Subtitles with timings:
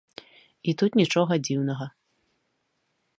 [0.71, 1.87] І тут нічога дзіўнага.